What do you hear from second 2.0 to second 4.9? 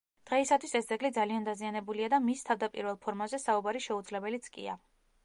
და მის თავდაპირველ ფორმაზე საუბარი შეუძლებელიც კია.